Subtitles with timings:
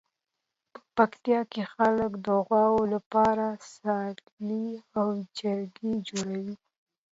[0.73, 4.67] په پکتیکا کې خلک د غواوو لپاره څالې
[4.99, 6.55] او جارګې جوړوي.